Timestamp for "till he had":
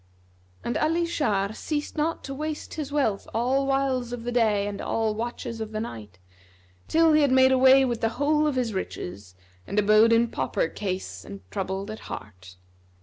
6.87-7.29